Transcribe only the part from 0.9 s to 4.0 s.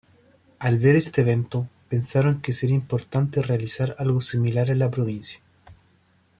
este evento, pensaron que sería importante realizar